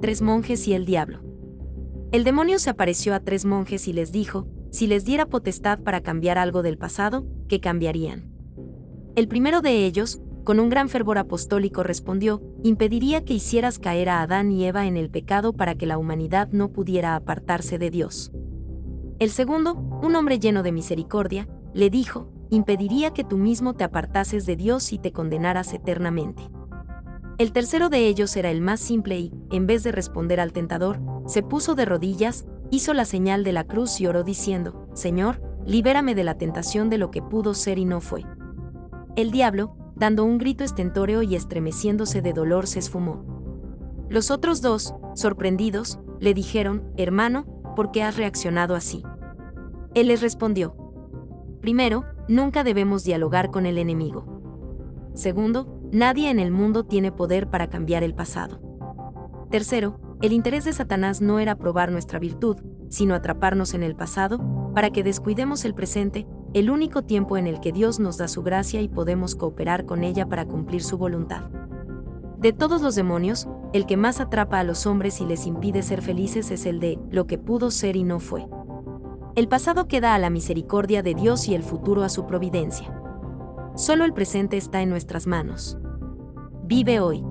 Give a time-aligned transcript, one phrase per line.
[0.00, 1.20] tres monjes y el diablo.
[2.12, 6.00] El demonio se apareció a tres monjes y les dijo, si les diera potestad para
[6.00, 8.32] cambiar algo del pasado, ¿qué cambiarían?
[9.14, 14.22] El primero de ellos, con un gran fervor apostólico, respondió, impediría que hicieras caer a
[14.22, 18.32] Adán y Eva en el pecado para que la humanidad no pudiera apartarse de Dios.
[19.18, 24.46] El segundo, un hombre lleno de misericordia, le dijo, impediría que tú mismo te apartases
[24.46, 26.42] de Dios y te condenaras eternamente.
[27.40, 31.00] El tercero de ellos era el más simple y, en vez de responder al tentador,
[31.24, 36.14] se puso de rodillas, hizo la señal de la cruz y oró diciendo, Señor, libérame
[36.14, 38.26] de la tentación de lo que pudo ser y no fue.
[39.16, 43.24] El diablo, dando un grito estentóreo y estremeciéndose de dolor, se esfumó.
[44.10, 49.02] Los otros dos, sorprendidos, le dijeron, Hermano, ¿por qué has reaccionado así?
[49.94, 50.76] Él les respondió,
[51.62, 54.26] Primero, nunca debemos dialogar con el enemigo.
[55.14, 58.60] Segundo, nadie en el mundo tiene poder para cambiar el pasado.
[59.50, 64.40] Tercero, el interés de Satanás no era probar nuestra virtud, sino atraparnos en el pasado,
[64.74, 68.42] para que descuidemos el presente, el único tiempo en el que Dios nos da su
[68.42, 71.42] gracia y podemos cooperar con ella para cumplir su voluntad.
[72.38, 76.02] De todos los demonios, el que más atrapa a los hombres y les impide ser
[76.02, 78.46] felices es el de lo que pudo ser y no fue.
[79.36, 82.99] El pasado queda a la misericordia de Dios y el futuro a su providencia.
[83.80, 85.78] Solo el presente está en nuestras manos.
[86.64, 87.24] Vive hoy.